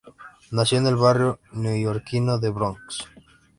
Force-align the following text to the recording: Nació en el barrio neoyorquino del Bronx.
Nació 0.49 0.79
en 0.79 0.87
el 0.87 0.95
barrio 0.95 1.39
neoyorquino 1.51 2.39
del 2.39 2.53
Bronx. 2.53 3.07